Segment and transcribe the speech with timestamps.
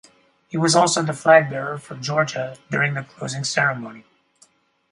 [0.47, 4.03] He was also the flag bearer for Georgia during the closing ceremony.